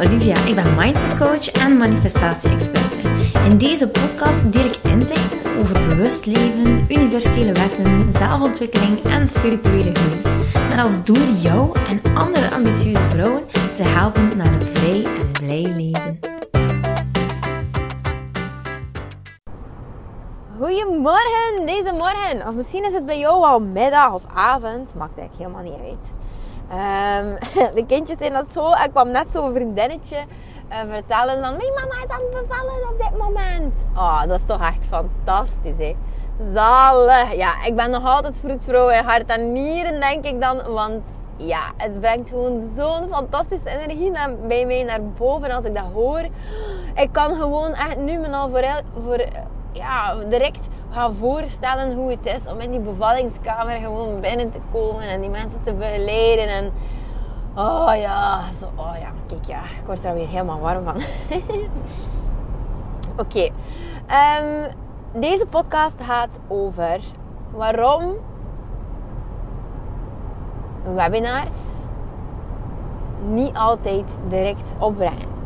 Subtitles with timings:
[0.00, 0.44] Olivia.
[0.44, 3.00] Ik ben mindset coach en manifestatie-experte.
[3.44, 10.20] In deze podcast deel ik inzichten over bewust leven, universele wetten, zelfontwikkeling en spirituele groei.
[10.68, 13.42] Met als doel jou en andere ambitieuze vrouwen
[13.74, 16.18] te helpen naar een vrij en blij leven.
[20.58, 22.48] Goedemorgen, deze morgen.
[22.48, 24.94] Of misschien is het bij jou al middag of avond.
[24.94, 26.19] Maakt eigenlijk helemaal niet uit.
[26.72, 27.38] Um,
[27.78, 28.70] de kindjes zijn dat zo.
[28.70, 31.56] Ik kwam net zo'n vriendinnetje uh, vertellen van...
[31.56, 33.74] Mijn mama is aan het bevallen op dit moment.
[33.96, 35.96] Oh, dat is toch echt fantastisch, hè.
[36.54, 37.34] Zalig.
[37.34, 40.62] Ja, ik ben nog altijd vroedvrouw in hart en nieren, denk ik dan.
[40.68, 41.02] Want
[41.36, 45.84] ja, het brengt gewoon zo'n fantastische energie naar, bij mij naar boven als ik dat
[45.92, 46.28] hoor.
[46.94, 48.64] Ik kan gewoon echt nu me al voor,
[49.04, 49.24] voor
[49.72, 55.02] ja, direct gaan voorstellen hoe het is om in die bevallingskamer gewoon binnen te komen
[55.02, 56.48] en die mensen te begeleiden.
[56.48, 56.72] En
[57.54, 61.02] oh ja, zo, oh ja, kijk ja, ik word er weer helemaal warm van.
[63.24, 63.48] Oké,
[64.06, 64.70] ehm,
[65.12, 67.00] deze podcast gaat over
[67.50, 68.12] waarom
[70.94, 71.52] webinars
[73.24, 75.39] niet altijd direct opbrengen.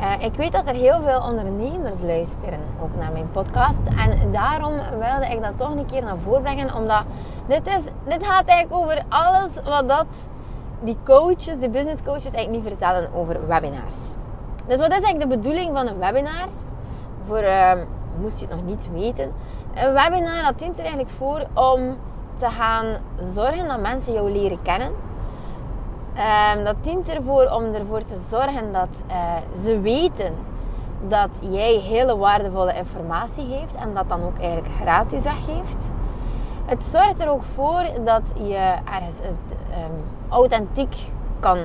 [0.00, 3.78] Uh, ik weet dat er heel veel ondernemers luisteren ook naar mijn podcast.
[3.96, 6.74] En daarom wilde ik dat toch een keer naar voren brengen.
[6.74, 7.02] Omdat
[7.46, 10.06] dit, is, dit gaat eigenlijk over alles wat dat
[10.80, 13.96] die coaches, die business coaches eigenlijk niet vertellen over webinars.
[14.66, 16.48] Dus wat is eigenlijk de bedoeling van een webinar?
[17.26, 17.72] Voor, uh,
[18.20, 19.32] moest je het nog niet weten.
[19.74, 21.96] Een webinar dat dient er eigenlijk voor om
[22.36, 22.86] te gaan
[23.32, 24.92] zorgen dat mensen jou leren kennen
[26.16, 29.14] Um, dat dient ervoor om ervoor te zorgen dat uh,
[29.64, 30.34] ze weten
[31.08, 35.88] dat jij hele waardevolle informatie geeft en dat dan ook eigenlijk gratis weggeeft.
[36.64, 40.96] Het zorgt er ook voor dat je ergens um, authentiek
[41.40, 41.58] kan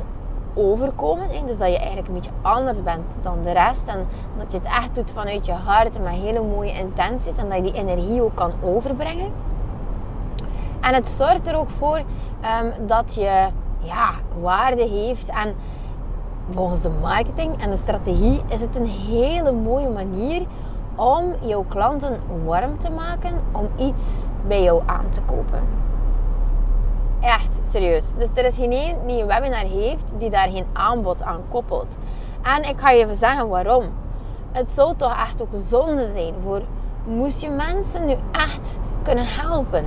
[0.53, 1.27] overkomen.
[1.45, 3.87] Dus dat je eigenlijk een beetje anders bent dan de rest.
[3.87, 4.07] En
[4.37, 7.35] dat je het echt doet vanuit je hart met hele mooie intenties.
[7.37, 9.31] En dat je die energie ook kan overbrengen.
[10.81, 13.47] En het zorgt er ook voor um, dat je
[13.79, 15.29] ja, waarde heeft.
[15.29, 15.55] En
[16.53, 20.41] volgens de marketing en de strategie is het een hele mooie manier
[20.95, 24.03] om jouw klanten warm te maken om iets
[24.47, 25.61] bij jou aan te kopen.
[27.21, 28.03] Echt, serieus.
[28.17, 31.97] Dus er is geen één die een webinar heeft die daar geen aanbod aan koppelt.
[32.41, 33.85] En ik ga je even zeggen waarom.
[34.51, 36.61] Het zou toch echt ook zonde zijn voor
[37.03, 39.85] moest je mensen nu echt kunnen helpen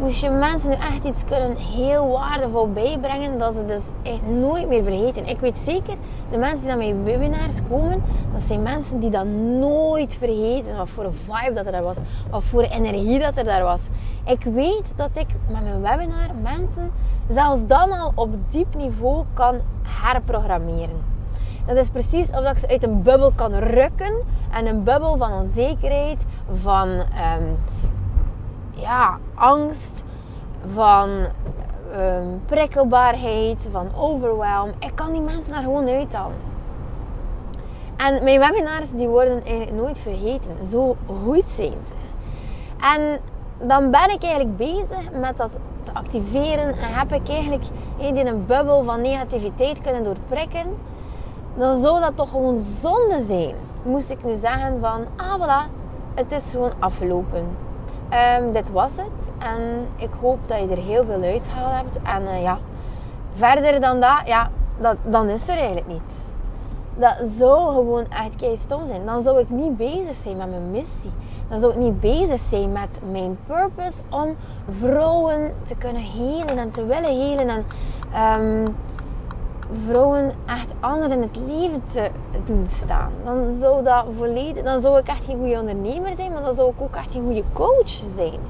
[0.00, 4.68] moest je mensen nu echt iets kunnen heel waardevol bijbrengen, dat ze dus echt nooit
[4.68, 5.28] meer vergeten.
[5.28, 5.94] Ik weet zeker,
[6.30, 8.02] de mensen die naar mijn webinars komen,
[8.32, 9.24] dat zijn mensen die dat
[9.58, 10.76] nooit vergeten.
[10.76, 11.96] Wat voor vibe dat er daar was,
[12.30, 13.80] wat voor energie dat er daar was.
[14.26, 16.90] Ik weet dat ik met mijn webinar mensen
[17.32, 21.18] zelfs dan al op diep niveau kan herprogrammeren.
[21.66, 24.12] Dat is precies of ik ze uit een bubbel kan rukken.
[24.52, 26.18] En een bubbel van onzekerheid,
[26.62, 27.42] van ehm,
[28.80, 30.04] ja, angst,
[30.74, 31.08] van
[31.98, 34.72] um, prikkelbaarheid, van overwhelm.
[34.78, 36.36] Ik kan die mensen daar gewoon uithalen.
[37.96, 40.68] En mijn webinars die worden eigenlijk nooit vergeten.
[40.70, 41.98] Zo goed zijn ze.
[42.80, 43.20] En
[43.66, 45.50] dan ben ik eigenlijk bezig met dat
[45.84, 46.68] te activeren.
[46.68, 47.64] En heb ik eigenlijk
[47.96, 50.66] in een bubbel van negativiteit kunnen doorprikken.
[51.56, 53.54] Dan zou dat toch gewoon zonde zijn.
[53.84, 55.70] Moest ik nu zeggen van, ah voilà,
[56.14, 57.69] het is gewoon afgelopen.
[58.12, 59.30] Um, dit was het.
[59.38, 61.98] En ik hoop dat je er heel veel uitgehaald hebt.
[62.02, 62.58] En uh, ja,
[63.34, 64.50] verder dan dat, ja,
[64.80, 66.14] dat, dan is er eigenlijk niets.
[66.96, 69.04] Dat zou gewoon echt kei stom zijn.
[69.04, 71.10] Dan zou ik niet bezig zijn met mijn missie.
[71.48, 74.36] Dan zou ik niet bezig zijn met mijn purpose om
[74.78, 77.48] vrouwen te kunnen helen en te willen helen.
[77.48, 77.64] En
[78.40, 78.76] um,
[79.86, 82.10] vrouwen echt anders in het leven te
[82.44, 83.12] doen staan.
[83.24, 86.70] Dan zou dat volledig, dan zou ik echt geen goede ondernemer zijn, maar dan zou
[86.70, 88.40] ik ook echt geen goede coach zijn.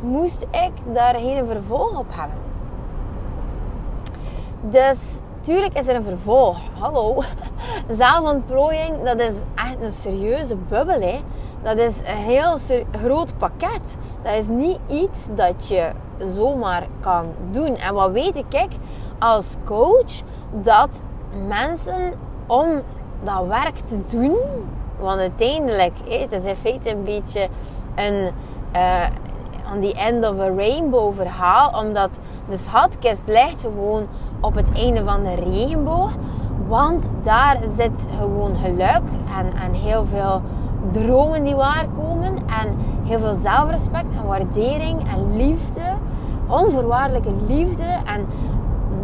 [0.00, 2.38] Moest ik daar geen vervolg op hebben.
[4.60, 4.98] Dus
[5.40, 6.58] tuurlijk is er een vervolg.
[6.78, 7.22] Hallo.
[7.98, 11.00] Zelfontplooiing, dat is echt een serieuze bubbel.
[11.00, 11.20] Hè.
[11.62, 12.56] Dat is een heel
[12.92, 13.96] groot pakket.
[14.22, 15.90] Dat is niet iets dat je
[16.34, 17.76] zomaar kan doen.
[17.76, 18.68] En wat weet ik
[19.20, 20.22] als coach?
[20.52, 21.02] dat
[21.48, 22.12] mensen
[22.46, 22.66] om
[23.22, 24.36] dat werk te doen,
[24.98, 27.48] want uiteindelijk, het is in feite een beetje
[27.94, 28.30] een
[28.76, 29.06] uh,
[29.74, 32.18] on the end of a rainbow verhaal, omdat
[32.48, 34.06] de schatkist ligt gewoon
[34.40, 36.10] op het einde van de regenboog,
[36.68, 39.02] want daar zit gewoon geluk
[39.38, 40.42] en, en heel veel
[40.92, 45.82] dromen die waarkomen en heel veel zelfrespect en waardering en liefde,
[46.46, 48.26] onvoorwaardelijke liefde en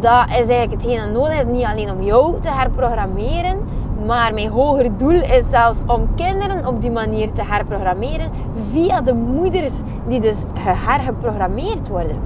[0.00, 1.44] dat is eigenlijk hetgeen dat nodig is.
[1.44, 3.58] Niet alleen om jou te herprogrammeren,
[4.06, 8.30] maar mijn hoger doel is zelfs om kinderen op die manier te herprogrammeren
[8.72, 9.74] via de moeders
[10.06, 12.16] die dus hergeprogrammeerd worden.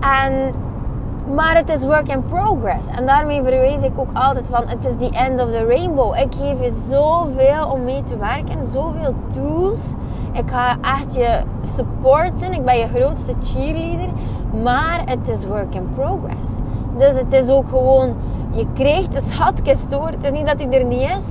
[0.00, 0.54] En,
[1.34, 2.86] maar het is work in progress.
[2.96, 6.16] En daarmee verwijs ik ook altijd van het is the end of the rainbow.
[6.16, 9.78] Ik geef je zoveel om mee te werken, zoveel tools.
[10.32, 11.40] Ik ga echt je
[11.76, 12.52] supporten.
[12.52, 14.08] Ik ben je grootste cheerleader.
[14.62, 16.50] Maar het is work in progress.
[16.98, 18.14] Dus het is ook gewoon,
[18.50, 20.06] je krijgt de schatkist door.
[20.06, 21.24] Het is niet dat hij er niet is.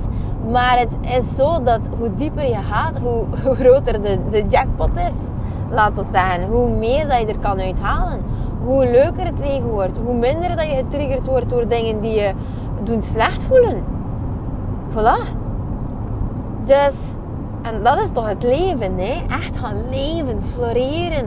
[0.50, 4.96] Maar het is zo dat hoe dieper je gaat, hoe, hoe groter de, de jackpot
[4.96, 5.14] is.
[5.70, 6.48] Laten we zeggen.
[6.48, 8.20] Hoe meer dat je er kan uithalen.
[8.64, 9.98] Hoe leuker het leven wordt.
[10.04, 12.32] Hoe minder dat je getriggerd wordt door dingen die je
[12.82, 13.82] doen slecht voelen.
[14.92, 15.36] Voilà.
[16.64, 16.94] Dus,
[17.62, 19.34] en dat is toch het leven, hè?
[19.34, 21.26] Echt gaan leven, floreren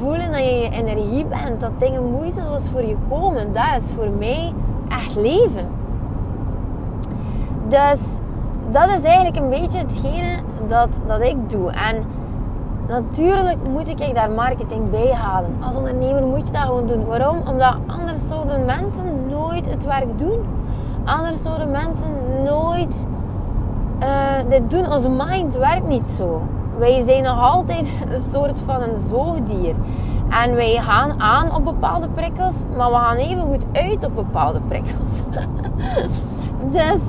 [0.00, 4.10] voelen dat je je energie bent, dat dingen moeiteloos voor je komen, dat is voor
[4.18, 4.52] mij
[4.88, 5.68] echt leven.
[7.68, 7.98] Dus
[8.70, 10.34] dat is eigenlijk een beetje hetgene
[10.68, 11.70] dat, dat ik doe.
[11.70, 12.04] En
[12.88, 15.50] natuurlijk moet ik daar marketing bij halen.
[15.60, 17.06] Als ondernemer moet je dat gewoon doen.
[17.06, 17.38] Waarom?
[17.48, 20.38] Omdat anders zouden mensen nooit het werk doen.
[21.04, 22.08] Anders zouden mensen
[22.44, 23.06] nooit
[24.00, 24.06] uh,
[24.48, 24.92] dit doen.
[24.92, 26.42] Onze mind werkt niet zo.
[26.78, 29.74] Wij zijn nog altijd een soort van een zoogdier.
[30.28, 34.60] En wij gaan aan op bepaalde prikkels, maar we gaan even goed uit op bepaalde
[34.68, 35.22] prikkels.
[36.78, 37.00] dus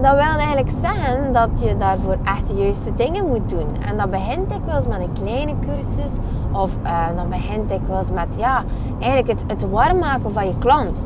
[0.00, 3.66] dat wil eigenlijk zeggen dat je daarvoor echt de juiste dingen moet doen.
[3.88, 6.12] En dat begint ik wel eens met een kleine cursus.
[6.52, 8.64] Of uh, dan begint ik wel eens met ja,
[9.00, 11.04] eigenlijk het, het warm maken van je klant.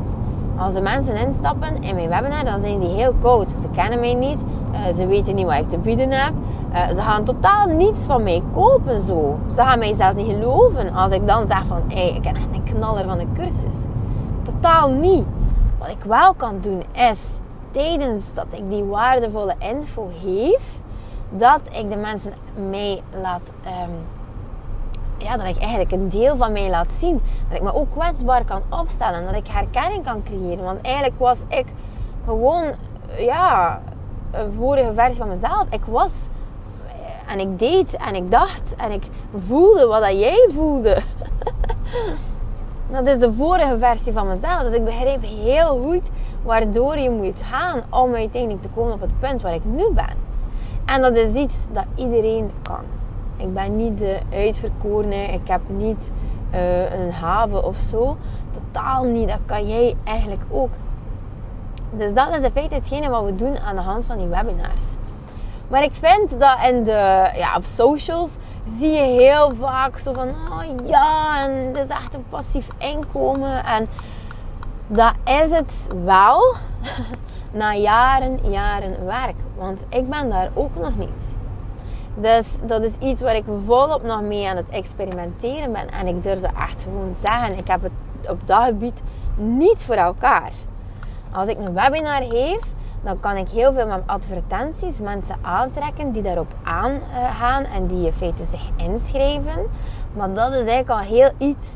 [0.57, 3.47] Als de mensen instappen in mijn webinar, dan zijn die heel koud.
[3.61, 4.37] Ze kennen mij niet,
[4.71, 6.33] uh, ze weten niet wat ik te bieden heb.
[6.73, 9.39] Uh, ze gaan totaal niets van mij kopen zo.
[9.55, 11.81] Ze gaan mij zelfs niet geloven als ik dan zeg van...
[11.87, 13.83] Hé, ik ben echt een knaller van een cursus.
[14.43, 15.25] Totaal niet.
[15.77, 17.19] Wat ik wel kan doen is...
[17.71, 20.61] Tijdens dat ik die waardevolle info geef...
[21.29, 22.33] Dat ik de mensen
[22.69, 23.51] mij laat...
[23.65, 23.95] Um,
[25.17, 27.21] ja, dat ik eigenlijk een deel van mij laat zien.
[27.47, 29.25] Dat ik me ook kwetsbaar kan opstellen.
[29.25, 30.63] Dat ik herkenning kan creëren.
[30.63, 31.65] Want eigenlijk was ik
[32.25, 32.63] gewoon...
[33.17, 33.79] Ja,
[34.31, 35.65] een vorige versie van mezelf.
[35.69, 36.11] Ik was
[37.29, 39.03] en ik deed en ik dacht en ik
[39.47, 40.97] voelde wat dat jij voelde.
[42.91, 44.61] dat is de vorige versie van mezelf.
[44.61, 46.09] Dus ik begreep heel goed
[46.43, 50.27] waardoor je moet gaan om uiteindelijk te komen op het punt waar ik nu ben.
[50.85, 52.83] En dat is iets dat iedereen kan.
[53.37, 56.11] Ik ben niet de uitverkorene, ik heb niet
[56.53, 58.17] uh, een haven of zo.
[58.53, 60.71] Totaal niet, dat kan jij eigenlijk ook.
[61.91, 64.81] Dus dat is in feite hetgene wat we doen aan de hand van die webinars.
[65.69, 68.29] Maar ik vind dat in de, ja, op socials
[68.77, 73.65] zie je heel vaak zo van, oh ja, en het is echt een passief inkomen.
[73.65, 73.87] En
[74.87, 76.55] dat is het wel
[77.51, 79.35] na jaren, jaren werk.
[79.57, 81.37] Want ik ben daar ook nog niet.
[82.15, 85.91] Dus dat is iets waar ik volop nog mee aan het experimenteren ben.
[85.91, 87.57] En ik durf dat echt gewoon zeggen.
[87.57, 87.91] Ik heb het
[88.29, 88.99] op dat gebied
[89.35, 90.51] niet voor elkaar.
[91.31, 92.61] Als ik een webinar geef,
[93.03, 98.13] dan kan ik heel veel met advertenties mensen aantrekken die daarop aangaan en die in
[98.13, 99.67] feite zich inschrijven.
[100.13, 101.67] Maar dat is eigenlijk al heel iets,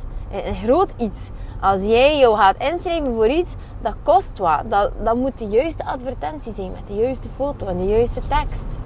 [0.45, 1.29] een groot iets.
[1.59, 4.61] Als jij jou gaat inschrijven voor iets, dat kost wat.
[4.69, 8.79] Dat, dat moet de juiste advertentie zijn met de juiste foto en de juiste tekst.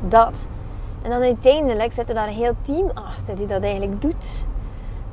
[0.00, 0.48] Dat.
[1.02, 4.44] En dan uiteindelijk zit er daar een heel team achter die dat eigenlijk doet.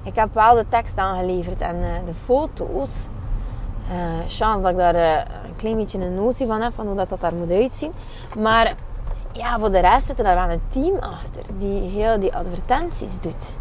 [0.04, 2.90] Ik heb wel de tekst aangeleverd en eh, de foto's.
[3.92, 6.96] Uh, chance dat ik daar uh, een klein beetje een notie van heb van hoe
[6.96, 7.92] dat, dat daar moet uitzien.
[8.38, 8.76] Maar
[9.32, 13.20] ja, voor de rest zit er daar wel een team achter die heel die advertenties
[13.22, 13.56] doet.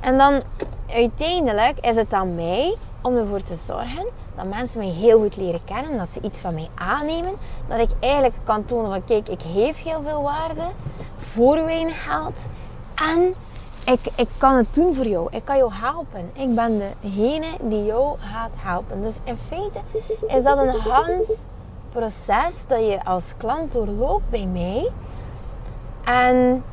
[0.00, 0.42] En dan
[0.94, 5.64] uiteindelijk is het aan mij om ervoor te zorgen dat mensen mij heel goed leren
[5.64, 7.32] kennen, dat ze iets van mij aannemen,
[7.68, 10.62] dat ik eigenlijk kan tonen van kijk, ik geef heel veel waarde
[11.16, 12.34] voor weinig geld
[12.94, 13.34] en
[13.92, 15.28] ik, ik kan het doen voor jou.
[15.30, 16.30] Ik kan jou helpen.
[16.34, 19.02] Ik ben degene die jou gaat helpen.
[19.02, 19.80] Dus in feite
[20.26, 21.26] is dat een Hans
[21.92, 24.90] proces dat je als klant doorloopt bij mij.
[26.04, 26.64] En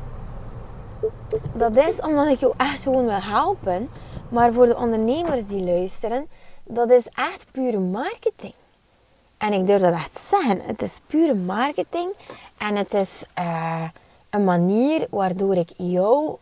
[1.52, 3.88] dat is omdat ik jou echt gewoon wil helpen.
[4.28, 6.26] Maar voor de ondernemers die luisteren,
[6.64, 8.54] dat is echt pure marketing.
[9.38, 10.60] En ik durf dat echt zeggen.
[10.60, 12.12] Het is pure marketing.
[12.58, 13.82] En het is uh,
[14.30, 16.36] een manier waardoor ik jou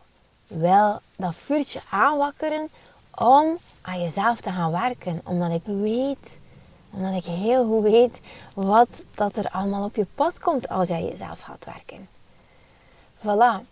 [0.47, 2.69] wel dat vuurtje aanwakkeren
[3.15, 5.21] om aan jezelf te gaan werken.
[5.23, 6.37] Omdat ik weet,
[6.89, 8.19] omdat ik heel goed weet
[8.55, 12.07] wat dat er allemaal op je pad komt als jij jezelf gaat werken.
[13.17, 13.67] Voilà.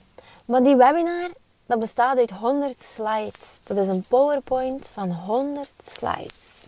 [0.46, 1.30] Maar die webinar
[1.66, 3.60] dat bestaat uit 100 slides.
[3.64, 6.68] Dat is een PowerPoint van 100 slides.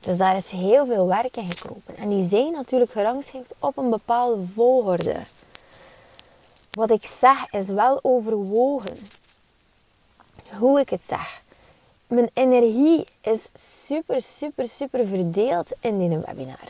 [0.00, 1.96] Dus daar is heel veel werk in gekropen.
[1.96, 5.16] En die zijn natuurlijk gerangschikt op een bepaalde volgorde.
[6.70, 8.96] Wat ik zeg is wel overwogen.
[10.56, 11.42] Hoe ik het zeg.
[12.06, 13.40] Mijn energie is
[13.84, 16.68] super, super, super verdeeld in die webinar.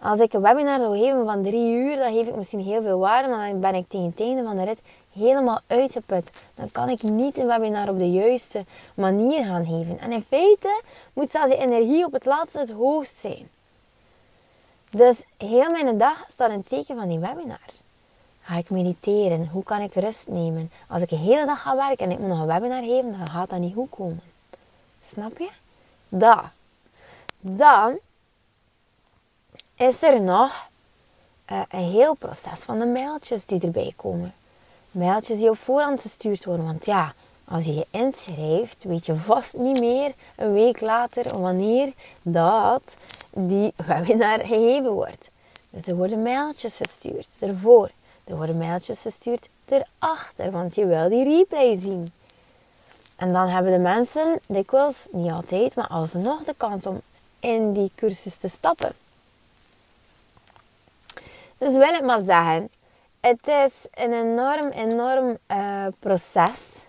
[0.00, 2.98] Als ik een webinar zou geven van drie uur, dan geef ik misschien heel veel
[2.98, 4.80] waarde, maar dan ben ik tegen het einde van de rit
[5.12, 6.30] helemaal uitgeput.
[6.54, 9.98] Dan kan ik niet een webinar op de juiste manier gaan geven.
[9.98, 13.48] En in feite moet zelfs die energie op het laatste het hoogst zijn.
[14.90, 17.70] Dus heel mijn dag staat een teken van die webinar.
[18.46, 19.48] Ga ik mediteren?
[19.48, 20.70] Hoe kan ik rust nemen?
[20.88, 23.28] Als ik de hele dag ga werken en ik moet nog een webinar geven, dan
[23.28, 24.20] gaat dat niet goed komen.
[25.04, 25.48] Snap je?
[26.08, 26.44] Dat.
[27.40, 27.98] Dan
[29.76, 30.68] is er nog
[31.52, 34.34] uh, een heel proces van de mailtjes die erbij komen.
[34.90, 36.64] Mailtjes die op voorhand gestuurd worden.
[36.66, 37.12] Want ja,
[37.44, 42.96] als je je inschrijft, weet je vast niet meer een week later wanneer dat
[43.30, 45.30] die webinar gegeven wordt.
[45.70, 47.90] Dus er worden mailtjes gestuurd ervoor.
[48.26, 52.12] Er worden mailtjes gestuurd erachter, want je wil die replay zien.
[53.16, 57.00] En dan hebben de mensen dikwijls, niet altijd, maar alsnog de kans om
[57.40, 58.92] in die cursus te stappen.
[61.58, 62.68] Dus wil ik maar zeggen,
[63.20, 66.84] het is een enorm, enorm uh, proces.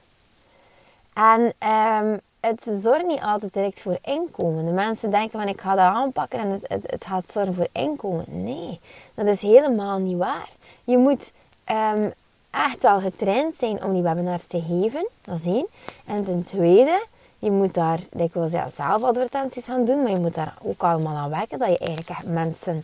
[1.13, 4.65] En um, het zorgt niet altijd direct voor inkomen.
[4.65, 7.69] De mensen denken van ik ga dat aanpakken en het, het, het gaat zorgen voor
[7.71, 8.25] inkomen.
[8.27, 8.79] Nee,
[9.13, 10.49] dat is helemaal niet waar.
[10.87, 11.31] Je moet
[11.71, 12.13] um,
[12.51, 15.07] echt wel getraind zijn om die webinars te geven.
[15.21, 15.67] Dat is één.
[16.05, 17.05] En ten tweede,
[17.39, 20.01] je moet daar dikwijls ja, zelf advertenties gaan doen.
[20.01, 21.59] Maar je moet daar ook allemaal aan werken.
[21.59, 22.83] Dat je eigenlijk echt mensen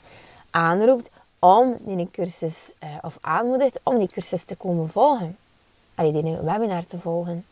[0.51, 5.37] aanroept om die cursus, uh, of aanmoedigt om die cursus te komen volgen.
[5.95, 7.45] Allee, die webinar te volgen.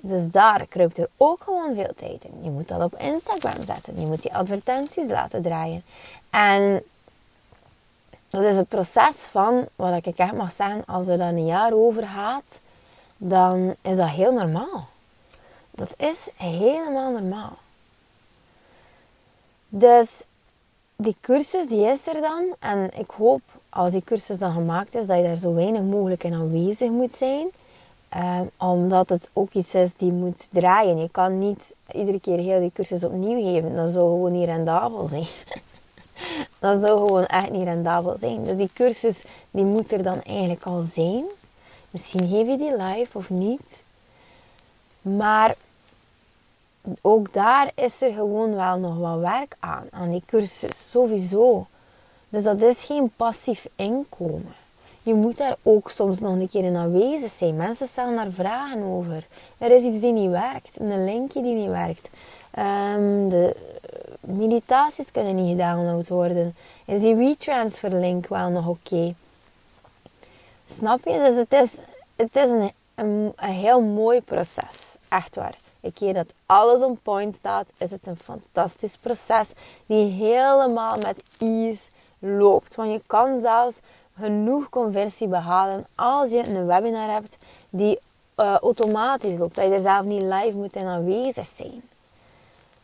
[0.00, 2.42] Dus daar kruipt er ook gewoon veel tijd in.
[2.42, 4.00] Je moet dat op Instagram zetten.
[4.00, 5.84] Je moet die advertenties laten draaien.
[6.30, 6.82] En
[8.32, 11.72] dat is het proces van, wat ik echt mag zeggen, als er dan een jaar
[11.72, 12.60] over gaat,
[13.16, 14.86] dan is dat heel normaal.
[15.70, 17.56] Dat is helemaal normaal.
[19.68, 20.24] Dus
[20.96, 22.54] die cursus die is er dan.
[22.58, 26.24] En ik hoop, als die cursus dan gemaakt is, dat je daar zo weinig mogelijk
[26.24, 27.50] in aanwezig moet zijn.
[28.16, 30.98] Um, omdat het ook iets is die moet draaien.
[30.98, 33.76] Je kan niet iedere keer heel die cursus opnieuw geven.
[33.76, 35.26] Dat zou gewoon niet rendabel zijn.
[36.62, 38.44] dat zou gewoon echt niet rendabel zijn.
[38.44, 41.24] Dus die cursus die moet er dan eigenlijk al zijn.
[41.90, 43.82] Misschien geef je die live of niet.
[45.00, 45.54] Maar
[47.00, 51.66] ook daar is er gewoon wel nog wat werk aan, aan die cursus, sowieso.
[52.28, 54.54] Dus dat is geen passief inkomen.
[55.02, 57.56] Je moet daar ook soms nog een keer in aanwezig zijn.
[57.56, 59.26] Mensen stellen daar vragen over.
[59.58, 62.10] Er is iets die niet werkt, een linkje die niet werkt.
[62.58, 63.56] Um, de
[64.26, 66.56] meditaties kunnen niet gedownload worden.
[66.86, 69.14] Is die WeTransfer link wel nog oké?
[70.66, 71.18] Snap je?
[71.18, 71.70] Dus het is,
[72.16, 74.96] het is een, een, heel mooi proces.
[75.08, 75.54] Echt waar.
[75.80, 79.48] Een keer dat alles on point staat, is het een fantastisch proces
[79.86, 81.82] die helemaal met ease
[82.18, 82.74] loopt.
[82.74, 83.80] Want je kan zelfs
[84.18, 87.36] genoeg conversie behalen als je een webinar hebt
[87.70, 87.98] die
[88.36, 89.54] uh, automatisch loopt.
[89.54, 91.82] Dat je er zelf niet live moet aanwezig zijn.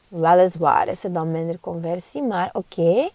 [0.08, 3.08] Weliswaar is er dan minder conversie, maar oké.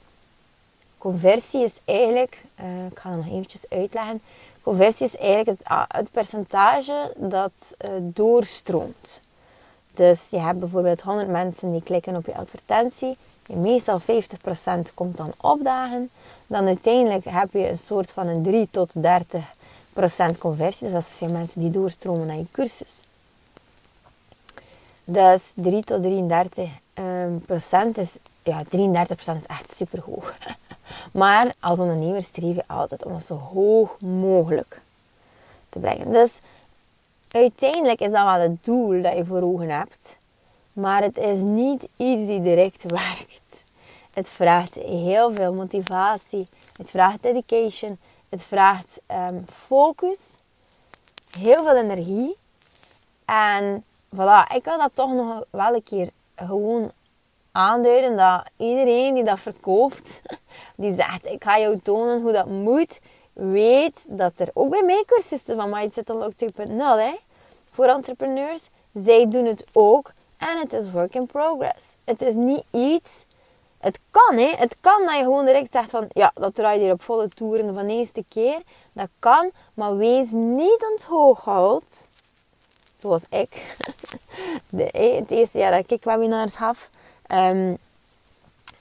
[0.98, 4.22] Conversie is eigenlijk, uh, ik ga het nog eventjes uitleggen.
[4.62, 7.52] Conversie is eigenlijk het, het percentage dat
[7.86, 9.22] uh, doorstroomt.
[9.96, 13.18] Dus je hebt bijvoorbeeld 100 mensen die klikken op je advertentie.
[13.48, 14.04] Meestal 50%
[14.94, 16.10] komt dan opdagen.
[16.48, 20.84] Dan uiteindelijk heb je een soort van een 3 tot 30% conversie.
[20.84, 23.02] Dus dat zijn mensen die doorstromen naar je cursus.
[25.04, 26.70] Dus 3 tot 33
[27.00, 30.34] um, procent is, ja, 33 procent is echt super hoog.
[31.12, 34.82] maar als ondernemer streef je altijd om het zo hoog mogelijk
[35.70, 36.12] te brengen.
[36.12, 36.40] Dus
[37.32, 40.18] uiteindelijk is dat wel het doel dat je voor ogen hebt.
[40.74, 43.64] Maar het is niet iets die direct werkt.
[44.14, 46.48] Het vraagt heel veel motivatie.
[46.78, 47.98] Het vraagt dedication.
[48.30, 50.18] Het vraagt um, focus.
[51.40, 52.36] Heel veel energie.
[53.26, 53.84] En
[54.16, 56.92] voilà, ik wil dat toch nog wel een keer gewoon
[57.52, 58.18] aanduiden.
[58.18, 60.22] Dat iedereen die dat verkoopt,
[60.76, 63.00] die zegt ik ga jou tonen hoe dat moet
[63.34, 67.16] weet dat er ook bij mij cursussen van Mindset Unlocked 2.0 hè,
[67.70, 68.62] voor entrepreneurs.
[68.94, 71.86] Zij doen het ook en het is work in progress.
[72.06, 73.26] Het is niet iets.
[73.80, 74.52] Het kan, hè.
[74.56, 77.28] Het kan dat je gewoon direct zegt van, ja, dat draai je hier op volle
[77.28, 78.62] toeren van de eerste keer.
[78.94, 82.08] Dat kan, maar wees niet onthoogd
[83.04, 83.76] zoals ik,
[84.70, 84.84] de,
[85.18, 86.90] het eerste jaar dat ik webinars gaf,
[87.32, 87.78] um,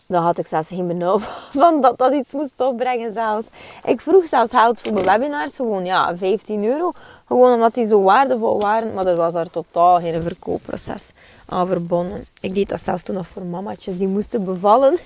[0.06, 1.18] dan had ik zelfs geen benauw
[1.60, 3.46] van dat dat iets moest opbrengen zelfs.
[3.84, 6.92] Ik vroeg zelfs geld voor mijn webinars, gewoon ja, 15 euro.
[7.26, 11.10] Gewoon omdat die zo waardevol waren, maar er was daar totaal geen verkoopproces
[11.46, 12.24] aan verbonden.
[12.40, 14.98] Ik deed dat zelfs toen nog voor mamatjes die moesten bevallen.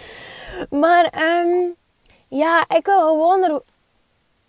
[0.82, 1.12] maar
[1.44, 1.74] um,
[2.28, 3.60] ja, ik wil gewoon er...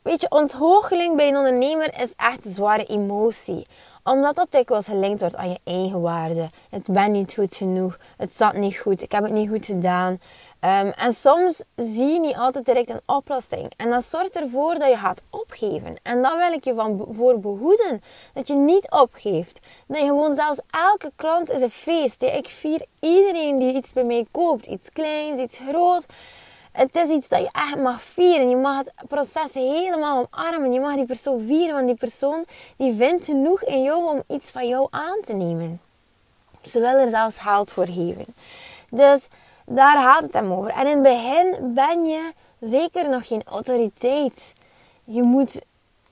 [0.05, 3.67] Weet je, ontgoocheling bij een ondernemer is echt een zware emotie
[4.12, 6.50] omdat dat dikwijls gelinkt wordt aan je eigen waarde.
[6.69, 7.97] Het ben niet goed genoeg.
[8.17, 9.01] Het zat niet goed.
[9.01, 10.12] Ik heb het niet goed gedaan.
[10.12, 13.71] Um, en soms zie je niet altijd direct een oplossing.
[13.77, 15.95] En dat zorgt ervoor dat je gaat opgeven.
[16.03, 18.03] En daar wil ik je van voor behoeden.
[18.33, 19.59] Dat je niet opgeeft.
[19.88, 22.24] Dat je gewoon zelfs elke klant is een feest.
[22.24, 24.65] Ik vier iedereen die iets bij mij koopt.
[24.65, 26.05] Iets kleins, iets groot.
[26.75, 28.50] Het is iets dat je echt mag vieren.
[28.50, 30.74] Je mag het proces helemaal omarmen.
[30.74, 32.46] Je mag die persoon vieren, want die persoon
[32.77, 35.82] die vindt genoeg in jou om iets van jou aan te nemen.
[36.65, 38.25] Ze wil er zelfs geld voor geven.
[38.89, 39.22] Dus
[39.65, 40.72] daar gaat het hem over.
[40.72, 44.53] En in het begin ben je zeker nog geen autoriteit.
[45.03, 45.62] Je moet,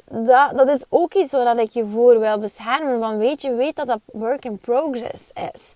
[0.06, 3.00] dat, dat is ook iets waar ik je voor wil beschermen.
[3.00, 5.74] Van weet je, weet dat dat work in progress is.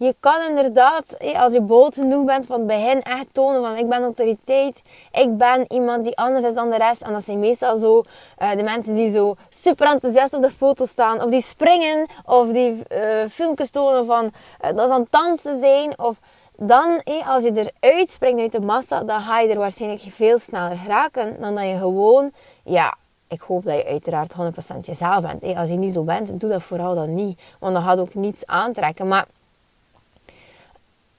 [0.00, 1.04] Je kan inderdaad,
[1.36, 4.82] als je bold genoeg bent van het begin, echt tonen van ik ben autoriteit.
[5.12, 7.02] Ik ben iemand die anders is dan de rest.
[7.02, 8.02] En dat zijn meestal zo
[8.42, 11.22] uh, de mensen die zo super enthousiast op de foto staan.
[11.22, 12.06] Of die springen.
[12.24, 15.98] Of die uh, filmpjes tonen van uh, dat ze aan het dansen zijn.
[15.98, 16.16] Of
[16.56, 20.76] dan, als je eruit springt uit de massa, dan ga je er waarschijnlijk veel sneller
[20.76, 22.96] geraken dan dat je gewoon, ja,
[23.28, 24.34] ik hoop dat je uiteraard
[24.74, 25.56] 100% jezelf bent.
[25.56, 27.40] Als je niet zo bent, doe dat vooral dan niet.
[27.58, 29.08] Want dan gaat ook niets aantrekken.
[29.08, 29.26] Maar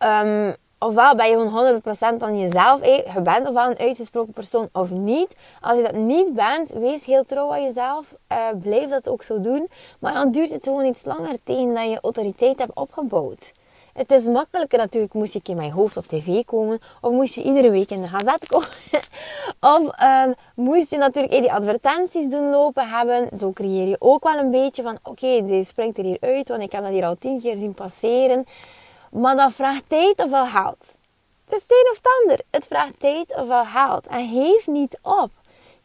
[0.04, 2.86] um, ofwel ben je gewoon 100% dan jezelf.
[2.86, 5.36] Je bent ofwel een uitgesproken persoon of niet.
[5.62, 8.16] Als je dat niet bent, wees heel trouw aan jezelf.
[8.32, 9.68] Uh, blijf dat ook zo doen.
[10.00, 13.52] Maar dan duurt het gewoon iets langer tegen dat je autoriteit hebt opgebouwd.
[13.94, 16.80] Het is makkelijker natuurlijk, moest je in mijn hoofd op tv komen.
[17.02, 18.68] Of moest je iedere week in de gazet komen.
[19.76, 23.38] of um, moest je natuurlijk die advertenties doen lopen hebben.
[23.38, 26.48] Zo creëer je ook wel een beetje van, oké, okay, deze springt er hier uit.
[26.48, 28.46] Want ik heb dat hier al tien keer zien passeren.
[29.12, 30.98] Maar dat vraagt tijd ofwel geld.
[31.50, 32.42] Het is een of het ander.
[32.50, 34.08] Het vraagt tijd ofwel geld.
[34.08, 35.30] En geef niet op.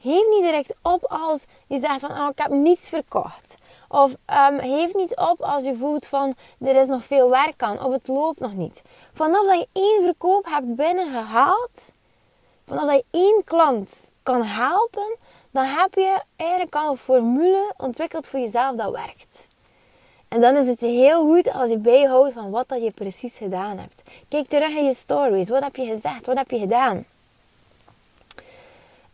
[0.00, 3.56] Geef niet direct op als je zegt van oh, ik heb niets verkocht.
[3.88, 7.82] Of um, geef niet op als je voelt van er is nog veel werk aan
[7.82, 8.82] of het loopt nog niet.
[9.14, 11.92] Vanaf dat je één verkoop hebt binnengehaald,
[12.66, 15.16] vanaf dat je één klant kan helpen,
[15.50, 19.46] dan heb je eigenlijk al een formule ontwikkeld voor jezelf dat werkt.
[20.36, 23.78] En dan is het heel goed als je bijhoudt van wat dat je precies gedaan
[23.78, 24.02] hebt.
[24.28, 25.48] Kijk terug in je stories.
[25.48, 26.26] Wat heb je gezegd?
[26.26, 27.06] Wat heb je gedaan?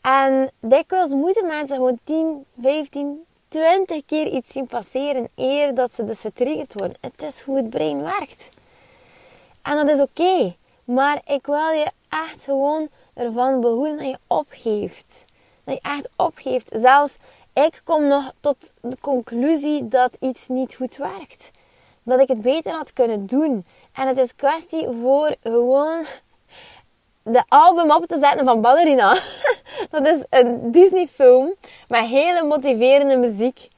[0.00, 6.04] En dikwijls moeten mensen gewoon 10, 15, 20 keer iets zien passeren eer dat ze
[6.04, 6.96] dus getriggerd worden.
[7.00, 8.50] Het is hoe het brein werkt.
[9.62, 10.54] En dat is oké.
[10.84, 15.24] Maar ik wil je echt gewoon ervan behoeden dat je opgeeft.
[15.64, 16.70] Dat je echt opgeeft.
[16.72, 17.16] Zelfs
[17.52, 21.50] ik kom nog tot de conclusie dat iets niet goed werkt.
[22.02, 23.64] Dat ik het beter had kunnen doen.
[23.92, 26.04] En het is kwestie voor gewoon
[27.22, 29.18] de album op te zetten van Ballerina.
[29.90, 31.54] Dat is een Disney film
[31.88, 33.68] met hele motiverende muziek.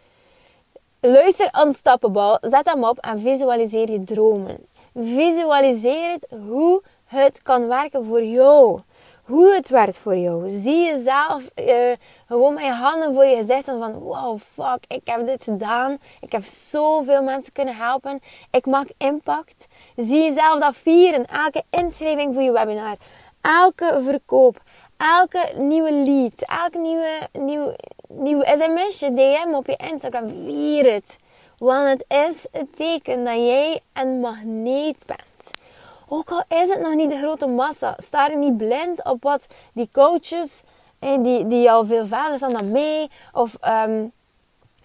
[1.00, 4.66] Luister Unstoppable, zet hem op en visualiseer je dromen.
[4.94, 8.80] Visualiseer het hoe het kan werken voor jou
[9.24, 10.50] hoe het werkt voor jou.
[10.50, 11.92] Zie jezelf uh,
[12.26, 15.98] gewoon met je handen voor je gezicht en van wow, fuck, ik heb dit gedaan.
[16.20, 18.20] Ik heb zoveel mensen kunnen helpen.
[18.50, 19.66] Ik maak impact.
[19.96, 21.26] Zie jezelf dat vieren.
[21.26, 22.96] Elke inschrijving voor je webinar.
[23.40, 24.56] Elke verkoop.
[24.96, 26.60] Elke nieuwe lead.
[26.62, 27.76] Elke nieuwe, nieuwe,
[28.08, 30.28] nieuwe sms'je, DM op je Instagram.
[30.28, 31.16] Vier het.
[31.58, 35.63] Want het is het teken dat jij een magneet bent.
[36.08, 39.46] Ook al is het nog niet de grote massa, sta er niet blind op wat
[39.72, 40.62] die coaches,
[40.98, 44.12] die, die al veel verder staan dan mij, of um,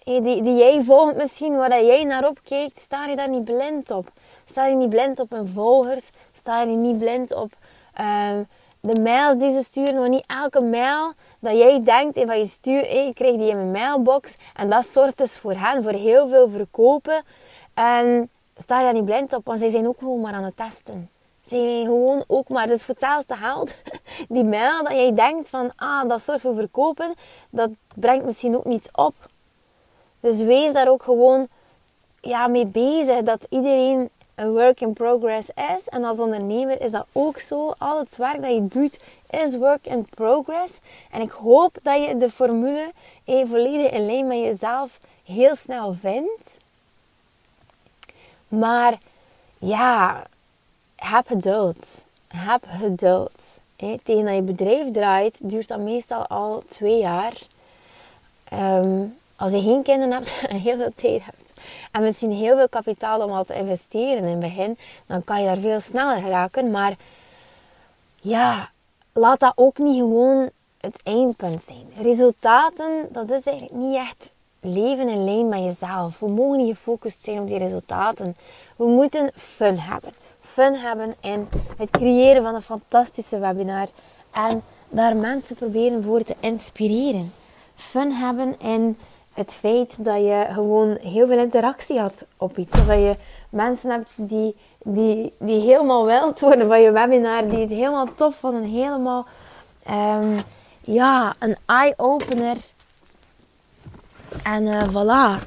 [0.04, 4.12] die, die jij volgt misschien, waar jij naar opkijkt, sta je daar niet blind op.
[4.46, 7.52] Sta je niet blind op hun volgers, sta je niet blind op
[8.00, 8.48] um,
[8.80, 12.46] de mails die ze sturen, want niet elke mail dat jij denkt en van je
[12.46, 15.92] stuurt, hey, ik krijg die in mijn mailbox en dat zorgt dus voor hen voor
[15.92, 17.24] heel veel verkopen.
[17.74, 18.30] En
[18.62, 21.10] sta je daar niet blind op, want zij zijn ook gewoon maar aan het testen.
[21.46, 23.76] Zij zijn gewoon ook maar, dus voor hetzelfde geld,
[24.36, 27.14] die mail dat jij denkt van, ah, dat soort voor verkopen,
[27.50, 29.14] dat brengt misschien ook niets op.
[30.20, 31.48] Dus wees daar ook gewoon
[32.22, 35.88] ja, mee bezig, dat iedereen een work in progress is.
[35.88, 37.74] En als ondernemer is dat ook zo.
[37.78, 40.80] Al het werk dat je doet is work in progress.
[41.12, 42.92] En ik hoop dat je de formule
[43.26, 46.58] eh, volledig in lijn met jezelf heel snel vindt.
[48.50, 48.98] Maar
[49.58, 50.26] ja,
[50.96, 52.04] heb geduld.
[52.28, 53.60] Heb geduld.
[54.04, 57.34] tegen dat je bedrijf draait, duurt dat meestal al twee jaar.
[58.50, 61.50] Ehm, als je geen kinderen hebt en heel veel tijd hebt
[61.92, 65.46] en misschien heel veel kapitaal om al te investeren in het begin, dan kan je
[65.46, 66.72] daar veel sneller geraken.
[66.72, 66.96] Maar
[68.22, 68.70] ja,
[69.14, 70.50] laat dat ook niet gewoon
[70.82, 71.88] het eindpunt zijn.
[72.02, 76.20] Resultaten, dat is eigenlijk niet echt leven in lijn met jezelf.
[76.20, 78.36] We mogen niet gefocust zijn op die resultaten.
[78.76, 80.12] We moeten fun hebben.
[80.40, 83.88] Fun hebben in het creëren van een fantastische webinar.
[84.32, 87.34] En daar mensen proberen voor te inspireren.
[87.76, 88.98] Fun hebben in
[89.34, 92.72] het feit dat je gewoon heel veel interactie had op iets.
[92.72, 93.16] Dat je
[93.50, 97.48] mensen hebt die, die, die helemaal wild worden van je webinar.
[97.48, 98.64] Die het helemaal tof vonden.
[98.64, 99.28] Helemaal,
[99.90, 100.38] um,
[100.82, 102.58] ja, een eye-opener.
[104.44, 105.44] En uh, voilà.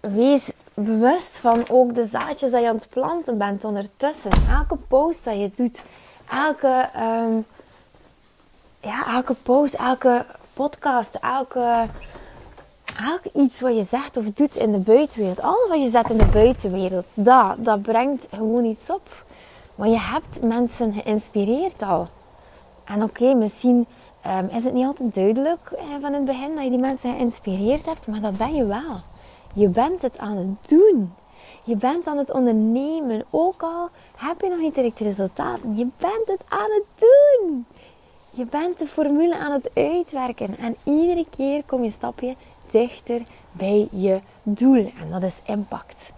[0.00, 4.32] Wees bewust van ook de zaadjes dat je aan het planten bent ondertussen.
[4.50, 5.82] Elke post dat je doet.
[6.30, 6.88] Elke...
[6.96, 7.46] Um,
[8.80, 11.88] ja, elke post, elke podcast, elke
[12.96, 16.16] elk iets wat je zegt of doet in de buitenwereld, alles wat je zet in
[16.16, 19.24] de buitenwereld, dat, dat brengt gewoon iets op.
[19.74, 22.08] Want je hebt mensen geïnspireerd al.
[22.84, 23.86] En oké, misschien
[24.26, 27.86] um, is het niet altijd duidelijk eh, van het begin dat je die mensen geïnspireerd
[27.86, 29.00] hebt, maar dat ben je wel.
[29.52, 31.12] Je bent het aan het doen.
[31.64, 33.24] Je bent aan het ondernemen.
[33.30, 37.66] Ook al heb je nog niet direct resultaten, je bent het aan het doen.
[38.36, 42.34] Je bent de formule aan het uitwerken en iedere keer kom je een stapje
[42.70, 44.90] dichter bij je doel.
[45.00, 46.12] En dat is impact.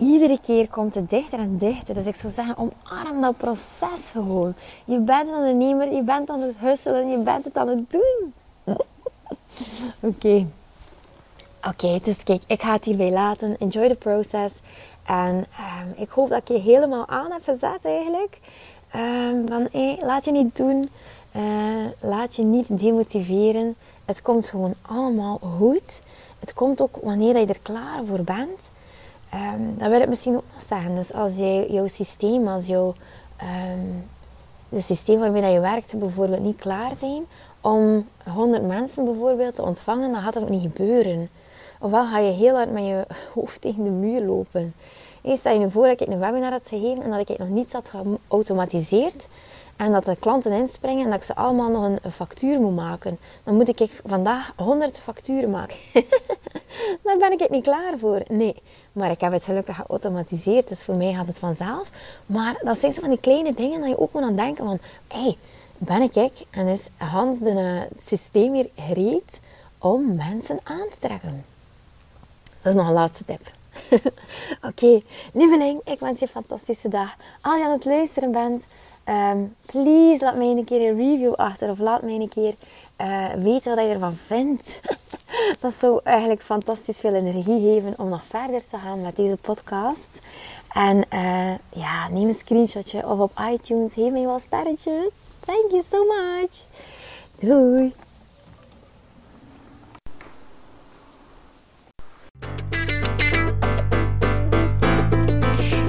[0.00, 1.94] Iedere keer komt het dichter en dichter.
[1.94, 4.54] Dus ik zou zeggen, omarm dat proces gewoon.
[4.84, 8.32] Je bent een ondernemer, je bent aan het husselen, je bent het aan het doen.
[10.10, 10.46] Oké.
[11.68, 13.58] Oké, dus kijk, ik ga het hierbij laten.
[13.58, 14.54] Enjoy the process.
[15.04, 18.38] En ehm, ik hoop dat ik je helemaal aan heb gezet eigenlijk.
[18.96, 19.68] Um, van,
[20.00, 20.90] laat je niet doen.
[21.36, 23.74] Uh, laat je niet demotiveren.
[24.04, 26.02] Het komt gewoon allemaal goed.
[26.38, 28.70] Het komt ook wanneer je er klaar voor bent.
[29.34, 30.94] Um, dat wil ik misschien ook nog zeggen.
[30.94, 32.94] Dus als jij, jouw systeem, als jouw
[33.42, 34.08] um,
[34.68, 37.24] de systeem waarmee je werkt bijvoorbeeld niet klaar zijn
[37.60, 41.28] om 100 mensen bijvoorbeeld te ontvangen, dan gaat dat ook niet gebeuren.
[41.80, 44.74] Ofwel ga je heel hard met je hoofd tegen de muur lopen.
[45.22, 47.72] Eerst stel je voor dat ik een webinar had gegeven en dat ik nog niets
[47.72, 47.92] had
[48.28, 49.28] geautomatiseerd.
[49.80, 53.18] En dat de klanten inspringen en dat ik ze allemaal nog een, factuur moet maken.
[53.44, 55.76] Dan moet ik vandaag 100 facturen maken.
[57.04, 58.22] Daar ben ik niet klaar voor.
[58.28, 58.54] Nee.
[58.92, 61.90] Maar ik heb het gelukkig geautomatiseerd, dus voor mij gaat het vanzelf.
[62.26, 64.78] Maar dat zijn zo van die kleine dingen dat je ook moet aan denken van...
[65.08, 65.36] Hey,
[65.78, 69.40] ben ik ik en is Hans de, het systeem hier gereed
[69.78, 71.44] om mensen aan te trekken?
[72.62, 73.52] Dat is nog een laatste tip.
[74.68, 75.00] Oké,
[75.32, 77.14] lieveling, ik wens je een fantastische dag.
[77.40, 78.64] Als je aan het luisteren bent,
[79.06, 81.70] um, please laat mij een keer een review achter.
[81.70, 82.54] Of laat mij een keer
[83.00, 84.76] uh, weten wat je ervan vindt.
[85.60, 90.18] dat zou eigenlijk fantastisch veel energie geven om nog verder te gaan met deze podcast.
[90.72, 93.92] En uh, ja, neem een screenshotje of op iTunes.
[93.92, 95.12] Geef mij wel sterretjes.
[95.40, 96.68] Thank you so much.
[97.40, 97.92] Doei.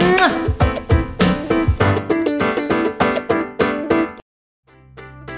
[0.00, 0.67] 嗯。